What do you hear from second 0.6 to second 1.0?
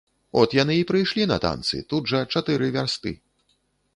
і